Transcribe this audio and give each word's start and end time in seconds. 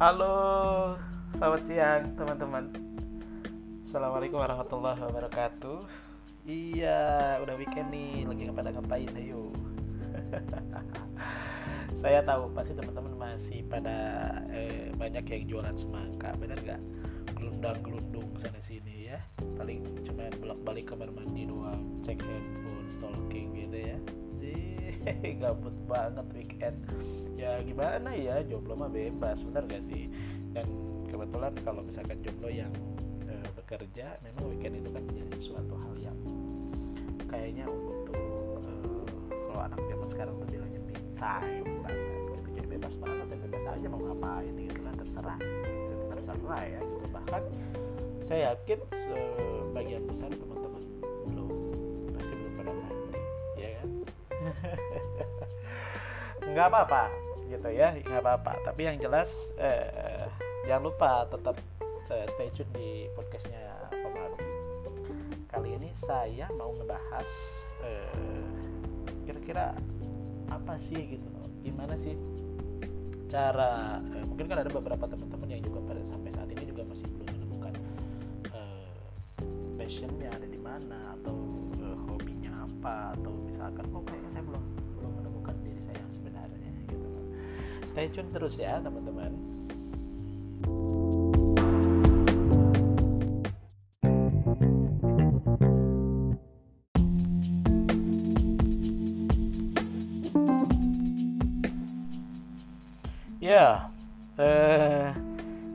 Halo, 0.00 0.96
selamat 1.36 1.62
siang 1.68 2.16
teman-teman. 2.16 2.72
Assalamualaikum 3.84 4.40
warahmatullahi 4.40 4.96
wabarakatuh. 4.96 5.84
Iya, 6.48 7.36
udah 7.44 7.52
weekend 7.60 7.92
nih, 7.92 8.24
lagi 8.24 8.48
pada 8.48 8.72
ngapain 8.72 9.12
ayo? 9.20 9.52
Saya 12.00 12.24
tahu 12.24 12.48
pasti 12.56 12.72
teman-teman 12.72 13.12
masih 13.12 13.60
pada 13.68 13.92
eh, 14.48 14.88
banyak 14.96 15.20
yang 15.20 15.44
jualan 15.44 15.76
semangka, 15.76 16.32
benar 16.40 16.56
gak? 16.64 16.80
Gelundang-gelundung 17.36 18.40
sana 18.40 18.56
sini 18.64 19.12
ya. 19.12 19.20
Paling 19.60 19.84
cuma 20.08 20.32
bolak-balik 20.40 20.96
kamar 20.96 21.12
mandi 21.12 21.44
doang, 21.44 22.00
cek 22.00 22.24
handphone, 22.24 22.88
stalking 22.96 23.52
gitu 23.52 23.76
ya. 23.92 24.00
Gabut 25.40 25.76
banget 25.88 26.26
weekend. 26.36 26.78
Ya 27.36 27.60
gimana 27.64 28.12
ya 28.12 28.44
jomblo 28.44 28.76
mah 28.76 28.90
bebas 28.92 29.40
benar 29.44 29.64
gak 29.64 29.84
sih? 29.84 30.12
Dan 30.52 30.66
kebetulan 31.08 31.52
kalau 31.64 31.80
misalkan 31.80 32.20
jomblo 32.20 32.52
yang 32.52 32.72
e, 33.24 33.34
bekerja 33.56 34.20
memang 34.20 34.44
weekend 34.52 34.84
itu 34.84 34.88
kan 34.92 35.02
menjadi 35.08 35.32
sesuatu 35.40 35.74
hal 35.80 35.94
yang 36.04 36.18
kayaknya 37.32 37.64
untuk 37.64 38.16
e, 38.60 38.72
kalau 39.48 39.60
anak 39.64 39.80
zaman 39.88 40.08
sekarang 40.12 40.34
tuh 40.36 40.48
bilangnya 40.52 40.80
me 40.84 40.94
time 41.16 41.68
banget. 41.84 42.08
Gitu 42.36 42.48
jadi 42.60 42.66
bebas 42.76 42.94
banget 43.00 43.26
dan 43.32 43.38
bebas 43.48 43.64
aja 43.72 43.86
mau 43.88 44.00
ngapain 44.04 44.54
gitu 44.54 44.80
lah 44.84 44.94
terserah. 45.00 45.38
Terserah 46.12 46.62
ya 46.68 46.80
gitu. 46.84 47.06
Bahkan 47.08 47.42
saya 48.28 48.40
yakin 48.52 48.78
sebagian 49.72 50.02
besar 50.06 50.30
nggak 56.50 56.66
apa-apa 56.66 57.12
gitu 57.50 57.68
ya 57.70 57.94
nggak 57.94 58.22
apa-apa. 58.22 58.52
Tapi 58.66 58.80
yang 58.90 58.96
jelas 58.98 59.30
eh, 59.58 60.26
jangan 60.66 60.82
lupa 60.90 61.26
tetap 61.30 61.56
eh, 62.10 62.26
stay 62.36 62.48
tune 62.54 62.70
di 62.74 63.06
podcastnya 63.14 63.90
Pemalu 63.90 64.38
kali 65.50 65.74
ini 65.74 65.90
saya 65.98 66.46
mau 66.54 66.70
ngebahas 66.78 67.26
eh, 67.82 68.46
kira-kira 69.26 69.74
apa 70.46 70.78
sih 70.78 71.18
gitu 71.18 71.26
gimana 71.66 71.98
sih 71.98 72.14
cara 73.26 73.98
eh, 74.14 74.24
mungkin 74.26 74.46
kan 74.46 74.62
ada 74.62 74.70
beberapa 74.70 75.10
teman-teman 75.10 75.50
yang 75.50 75.62
juga 75.66 75.82
pada 75.90 76.02
sampai 76.06 76.30
saat 76.30 76.48
ini 76.54 76.70
juga 76.70 76.86
masih 76.86 77.06
belum 77.10 77.28
menemukan 77.34 77.74
eh, 78.54 78.86
passionnya 79.74 80.30
ada 80.30 80.46
di 80.46 80.60
mana 80.62 81.18
atau 81.18 81.34
apa 82.80 83.12
atau 83.12 83.28
misalkan 83.44 83.84
kok 83.92 84.08
saya 84.08 84.40
belum 84.40 84.64
belum 84.96 85.12
menemukan 85.20 85.52
diri 85.60 85.80
saya 85.84 86.00
yang 86.00 86.12
sebenarnya 86.16 86.70
gitu. 86.88 87.08
Stay 87.92 88.08
tune 88.08 88.32
terus 88.32 88.56
ya 88.56 88.80
teman-teman. 88.80 89.36
Ya 103.44 103.92
eh, 104.40 105.12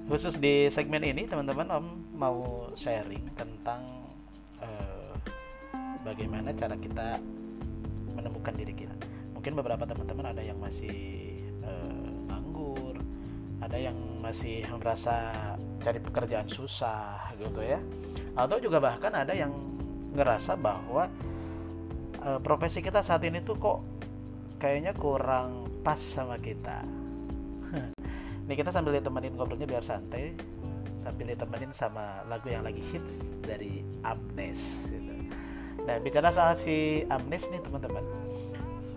khusus 0.09 0.33
di 0.41 0.73
segmen 0.73 1.05
ini 1.05 1.29
teman-teman 1.29 1.69
om 1.69 1.85
mau 2.17 2.65
sharing 2.73 3.29
tentang 3.37 4.04
bagaimana 6.05 6.53
cara 6.53 6.77
kita 6.77 7.17
menemukan 8.13 8.53
diri 8.53 8.73
kita. 8.77 8.93
Mungkin 9.33 9.57
beberapa 9.57 9.89
teman-teman 9.89 10.37
ada 10.37 10.45
yang 10.45 10.61
masih 10.61 10.93
eh, 11.65 12.09
nganggur 12.29 13.01
ada 13.59 13.77
yang 13.81 13.97
masih 14.21 14.61
merasa 14.77 15.33
cari 15.81 15.97
pekerjaan 15.97 16.45
susah 16.45 17.33
gitu 17.41 17.65
ya. 17.65 17.81
Atau 18.37 18.61
juga 18.61 18.77
bahkan 18.77 19.09
ada 19.17 19.33
yang 19.33 19.49
ngerasa 20.13 20.53
bahwa 20.53 21.09
eh, 22.21 22.39
profesi 22.39 22.85
kita 22.85 23.01
saat 23.01 23.25
ini 23.25 23.41
tuh 23.41 23.57
kok 23.57 23.79
kayaknya 24.61 24.93
kurang 24.93 25.65
pas 25.81 25.97
sama 25.97 26.37
kita. 26.37 26.85
Nih 28.47 28.55
kita 28.55 28.69
sambil 28.69 29.01
ditemenin 29.01 29.33
ngobrolnya 29.33 29.65
biar 29.65 29.81
santai 29.81 30.37
sambil 31.05 31.33
ditemenin 31.33 31.69
sama 31.69 32.25
lagu 32.25 32.49
yang 32.49 32.65
lagi 32.65 32.81
hits 32.93 33.21
dari 33.45 33.85
Amnes 34.01 34.89
gitu. 34.89 35.14
Nah 35.85 36.01
bicara 36.01 36.33
soal 36.33 36.57
si 36.57 37.05
Amnes 37.07 37.45
nih 37.53 37.61
teman-teman, 37.61 38.03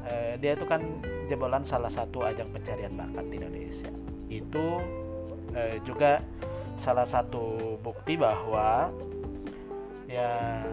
uh, 0.08 0.34
dia 0.40 0.56
itu 0.56 0.64
kan 0.64 0.80
jebolan 1.28 1.62
salah 1.62 1.92
satu 1.92 2.24
ajang 2.24 2.48
pencarian 2.48 2.96
bakat 2.96 3.24
di 3.28 3.36
Indonesia. 3.36 3.92
Itu 4.32 4.80
uh, 5.52 5.76
juga 5.84 6.24
salah 6.80 7.04
satu 7.04 7.76
bukti 7.84 8.16
bahwa 8.16 8.88
ya 10.08 10.64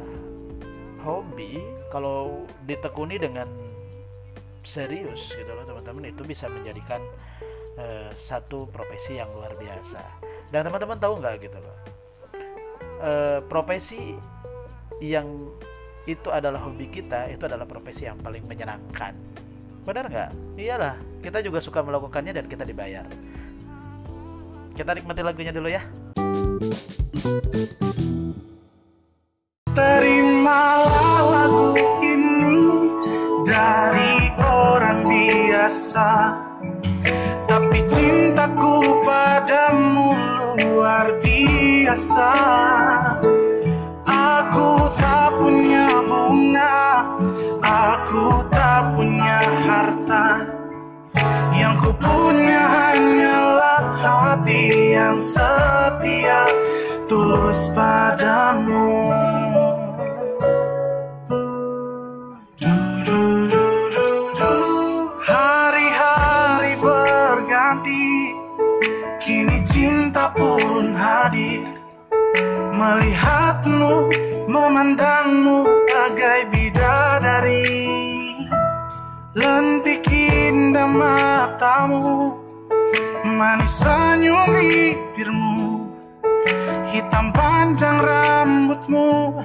hobi 1.04 1.60
kalau 1.92 2.48
ditekuni 2.64 3.20
dengan 3.20 3.46
serius 4.66 5.30
gitu 5.36 5.52
loh 5.52 5.62
teman-teman 5.68 6.10
itu 6.10 6.26
bisa 6.26 6.50
menjadikan 6.50 7.04
uh, 7.78 8.10
satu 8.16 8.66
profesi 8.72 9.20
yang 9.20 9.30
luar 9.36 9.54
biasa. 9.60 10.02
Dan 10.50 10.66
teman-teman 10.66 10.98
tahu 10.98 11.20
nggak 11.20 11.36
gitu 11.44 11.60
loh? 11.60 11.78
Uh, 12.96 13.40
profesi 13.52 14.16
yang 15.04 15.28
itu 16.06 16.30
adalah 16.30 16.62
hobi 16.62 16.86
kita 16.90 17.34
itu 17.34 17.44
adalah 17.50 17.66
profesi 17.66 18.06
yang 18.06 18.22
paling 18.22 18.46
menyenangkan. 18.46 19.14
Benar 19.86 20.06
nggak? 20.10 20.32
Iyalah 20.58 20.96
kita 21.22 21.42
juga 21.42 21.58
suka 21.62 21.82
melakukannya 21.82 22.34
dan 22.34 22.46
kita 22.46 22.62
dibayar. 22.66 23.06
Kita 24.78 24.92
nikmati 24.94 25.22
lagunya 25.26 25.54
dulu 25.54 25.70
ya. 25.70 25.82
Terimalah 29.74 31.20
lagu 31.26 31.74
ini 32.06 32.60
dari 33.46 34.30
orang 34.46 35.00
biasa. 35.10 36.10
Tapi 37.46 37.80
cintaku 37.90 38.84
padamu 39.06 40.12
luar 40.60 41.18
biasa 41.24 42.75
yang 55.16 55.24
setia 55.24 56.44
Tulus 57.08 57.72
padamu. 57.72 59.16
Hari-hari 65.24 66.74
berganti 66.84 68.08
Kini 69.24 69.64
cinta 69.64 70.36
pun 70.36 70.92
hadir. 71.00 71.64
Melihatmu, 72.76 74.12
memandangmu 74.52 75.64
bagai 75.88 76.42
bidadari. 76.52 77.64
Lentik 79.32 80.04
indah 80.12 80.92
matamu 80.92 82.45
Manis 83.36 83.84
senyum 83.84 84.48
bibirmu 84.56 85.92
Hitam 86.88 87.36
panjang 87.36 88.00
rambutmu 88.00 89.36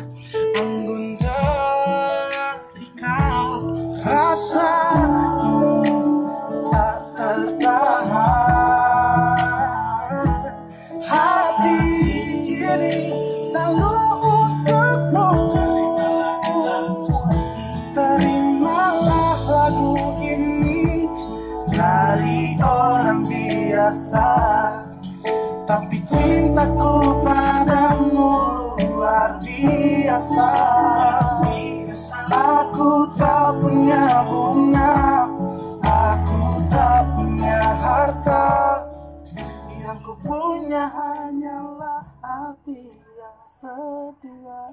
Aku 32.31 33.05
tak 33.21 33.61
punya 33.61 34.25
bunga 34.25 34.95
Aku 35.85 36.41
tak 36.73 37.03
punya 37.13 37.61
harta 37.61 38.47
Yang 39.69 39.99
ku 40.05 40.13
punya 40.25 40.85
hanyalah 40.89 42.05
hati 42.25 42.89
yang 42.93 43.41
setia 43.49 44.73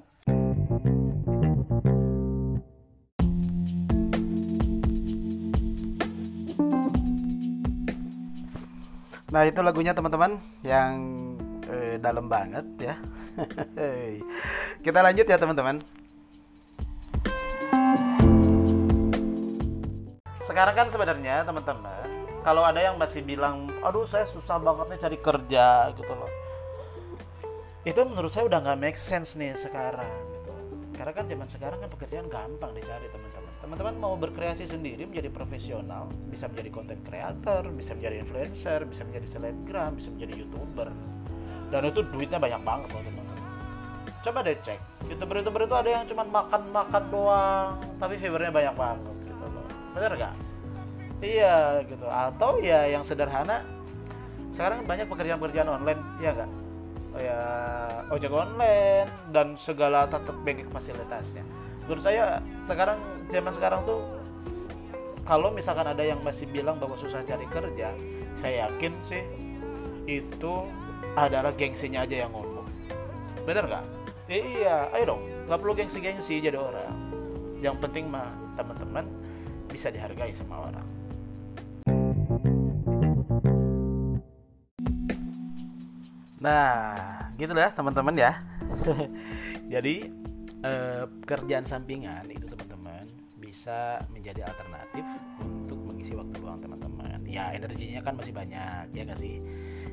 Nah 9.28 9.44
itu 9.44 9.60
lagunya 9.60 9.92
teman-teman 9.92 10.40
yang 10.64 10.96
eh, 11.68 12.00
dalam 12.00 12.32
banget 12.32 12.64
ya. 12.80 12.96
Kita 14.82 14.98
lanjut 15.02 15.26
ya 15.26 15.38
teman-teman. 15.38 15.78
Sekarang 20.42 20.74
kan 20.74 20.88
sebenarnya 20.88 21.44
teman-teman, 21.44 22.08
kalau 22.40 22.64
ada 22.64 22.80
yang 22.80 22.96
masih 22.96 23.20
bilang, 23.20 23.68
aduh 23.84 24.08
saya 24.08 24.24
susah 24.26 24.56
banget 24.58 24.96
nih 24.96 25.00
cari 25.04 25.18
kerja 25.20 25.92
gitu 25.92 26.12
loh. 26.16 26.32
Itu 27.84 28.02
menurut 28.08 28.32
saya 28.32 28.48
udah 28.48 28.58
nggak 28.64 28.80
make 28.80 28.98
sense 28.98 29.36
nih 29.36 29.54
sekarang 29.54 30.08
gitu. 30.34 30.52
Karena 30.96 31.12
kan 31.14 31.24
zaman 31.28 31.48
sekarang 31.52 31.78
kan 31.84 31.88
pekerjaan 31.92 32.26
gampang 32.32 32.72
dicari 32.74 33.06
teman-teman. 33.12 33.52
Teman-teman 33.60 33.94
mau 34.00 34.14
berkreasi 34.16 34.64
sendiri 34.64 35.04
menjadi 35.04 35.28
profesional, 35.28 36.08
bisa 36.32 36.48
menjadi 36.48 36.70
content 36.72 37.02
creator, 37.04 37.62
bisa 37.76 37.92
menjadi 37.92 38.16
influencer, 38.24 38.80
bisa 38.88 39.02
menjadi 39.04 39.26
selebgram, 39.28 40.00
bisa 40.00 40.08
menjadi 40.10 40.32
youtuber. 40.42 40.88
Dan 41.68 41.82
itu 41.88 42.00
duitnya 42.00 42.40
banyak 42.40 42.60
banget 42.64 42.88
loh 42.96 43.02
teman-teman. 43.04 43.38
Coba 44.24 44.38
deh 44.42 44.56
cek, 44.60 44.78
youtuber-youtuber 45.08 45.60
itu 45.68 45.76
ada 45.76 45.88
yang 45.88 46.04
cuma 46.08 46.24
makan-makan 46.26 47.02
doang, 47.12 47.70
tapi 48.00 48.14
viewernya 48.18 48.52
banyak 48.52 48.74
banget 48.74 49.16
gitu 49.24 49.44
loh. 49.46 49.66
Bener 49.94 50.12
gak? 50.16 50.34
Iya 51.22 51.56
gitu. 51.86 52.06
Atau 52.08 52.50
ya 52.58 52.88
yang 52.88 53.04
sederhana, 53.06 53.62
sekarang 54.50 54.88
banyak 54.88 55.06
pekerjaan-pekerjaan 55.06 55.70
online, 55.70 56.02
ya 56.18 56.32
kan? 56.34 56.50
Oh 57.08 57.20
ya 57.20 57.40
ojek 58.12 58.32
online 58.32 59.08
dan 59.32 59.56
segala 59.56 60.04
tetap 60.04 60.36
banking 60.44 60.68
fasilitasnya. 60.68 61.44
Menurut 61.88 62.04
saya 62.04 62.44
sekarang 62.68 63.00
zaman 63.32 63.52
sekarang 63.54 63.80
tuh 63.88 64.04
kalau 65.24 65.48
misalkan 65.52 65.88
ada 65.88 66.04
yang 66.04 66.20
masih 66.24 66.48
bilang 66.48 66.76
bahwa 66.76 66.96
susah 67.00 67.24
cari 67.24 67.48
kerja, 67.48 67.92
saya 68.36 68.68
yakin 68.68 68.92
sih 69.04 69.24
itu 70.08 70.52
adalah 71.16 71.52
gengsinya 71.56 72.04
aja 72.04 72.26
yang 72.26 72.32
ngomong. 72.34 72.68
Bener 73.46 73.64
nggak? 73.64 73.84
Iya, 74.28 74.92
ayo 74.92 75.04
dong, 75.16 75.22
nggak 75.48 75.58
perlu 75.60 75.72
gengsi-gengsi 75.72 76.44
jadi 76.44 76.60
orang. 76.60 76.92
Yang 77.64 77.76
penting 77.80 78.12
mah 78.12 78.28
teman-teman 78.60 79.08
bisa 79.72 79.88
dihargai 79.88 80.36
sama 80.36 80.68
orang. 80.68 80.86
Nah, 86.38 86.94
gitu 87.34 87.50
lah 87.50 87.74
teman-teman 87.74 88.14
ya. 88.14 88.32
Jadi 89.74 90.06
eh, 90.62 91.04
pekerjaan 91.24 91.66
sampingan 91.66 92.30
itu 92.30 92.46
teman-teman 92.46 93.04
bisa 93.42 93.98
menjadi 94.14 94.46
alternatif 94.46 95.04
untuk 95.42 95.82
mengisi 95.82 96.14
waktu 96.14 96.38
luang 96.38 96.62
teman-teman. 96.62 97.26
Ya 97.26 97.50
energinya 97.52 98.00
kan 98.06 98.14
masih 98.14 98.30
banyak 98.30 98.94
ya 98.94 99.02
nggak 99.02 99.18
sih? 99.18 99.42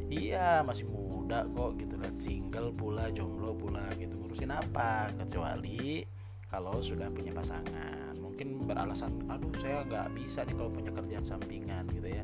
Iya 0.06 0.62
masih 0.62 0.86
muda 0.86 1.44
kok 1.50 1.82
gitu 1.82 1.96
lah, 1.98 2.12
single 2.22 2.70
pula, 2.74 3.10
jomblo 3.10 3.58
pula 3.58 3.90
gitu. 3.98 4.14
Ngurusin 4.14 4.54
apa? 4.54 5.10
Kecuali 5.18 6.06
kalau 6.46 6.78
sudah 6.80 7.10
punya 7.10 7.34
pasangan. 7.34 8.14
Mungkin 8.22 8.68
beralasan 8.68 9.26
aduh 9.32 9.50
saya 9.58 9.82
nggak 9.88 10.14
bisa 10.14 10.46
nih 10.46 10.56
kalau 10.56 10.70
punya 10.70 10.92
kerjaan 10.94 11.26
sampingan 11.26 11.84
gitu 11.90 12.08
ya. 12.08 12.24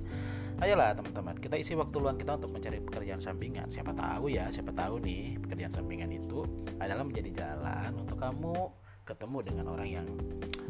Ayolah 0.62 0.94
teman-teman 0.94 1.42
kita 1.42 1.58
isi 1.58 1.74
waktu 1.74 1.98
luang 1.98 2.22
kita 2.22 2.38
untuk 2.38 2.54
mencari 2.54 2.78
pekerjaan 2.86 3.18
sampingan. 3.18 3.66
Siapa 3.74 3.98
tahu 3.98 4.30
ya 4.30 4.46
siapa 4.54 4.70
tahu 4.70 5.02
nih 5.02 5.42
pekerjaan 5.42 5.74
sampingan 5.74 6.12
itu 6.14 6.46
adalah 6.78 7.02
menjadi 7.02 7.34
jalan 7.34 7.98
untuk 7.98 8.22
kamu 8.22 8.70
ketemu 9.12 9.38
dengan 9.44 9.66
orang 9.76 9.90
yang 9.92 10.08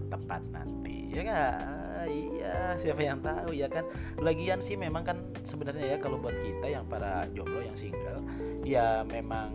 tepat 0.10 0.42
nanti. 0.50 1.14
Ya 1.14 1.22
nggak? 1.22 1.56
Iya 2.02 2.56
siapa 2.82 3.02
yang 3.06 3.22
tahu 3.22 3.54
ya 3.54 3.70
kan? 3.70 3.86
Lagian 4.18 4.60
sih 4.60 4.74
memang 4.74 5.06
kan 5.06 5.22
sebenarnya 5.46 5.96
ya 5.96 5.98
kalau 6.02 6.18
buat 6.18 6.34
kita 6.42 6.66
yang 6.66 6.90
para 6.90 7.30
jomblo 7.38 7.62
yang 7.62 7.78
single 7.78 8.26
ya 8.66 9.06
memang 9.06 9.54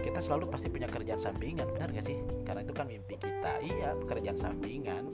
kita 0.00 0.18
selalu 0.18 0.50
pasti 0.50 0.72
punya 0.72 0.88
kerjaan 0.88 1.20
sampingan 1.20 1.68
benar 1.76 1.92
gak 1.92 2.08
sih? 2.08 2.18
Karena 2.48 2.64
itu 2.64 2.72
kan 2.72 2.88
mimpi 2.88 3.20
kita. 3.20 3.60
Iya 3.60 3.92
pekerjaan 4.00 4.40
sampingan. 4.40 5.12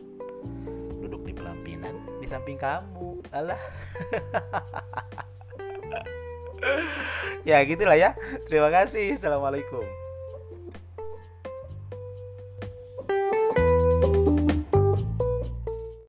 Duduk 1.02 1.26
di 1.26 1.34
pelampinan 1.34 1.98
di 2.22 2.26
samping 2.30 2.56
kamu. 2.56 3.18
Alah. 3.34 3.60
Ya 7.46 7.62
gitulah 7.64 7.94
ya. 7.94 8.18
Terima 8.50 8.68
kasih. 8.68 9.14
Assalamualaikum 9.14 10.07